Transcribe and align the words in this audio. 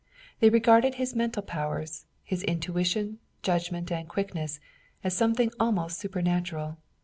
They 0.39 0.49
regarded 0.49 0.95
his 0.95 1.13
mental 1.15 1.43
powers, 1.43 2.07
his 2.23 2.41
intuition, 2.41 3.19
judgment 3.43 3.91
and 3.91 4.09
quickness 4.09 4.59
as 5.03 5.15
something 5.15 5.51
almost 5.59 5.99
supernatural. 5.99 6.79